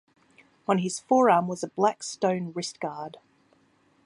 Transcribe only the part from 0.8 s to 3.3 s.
forearm was a black stone wrist-guard.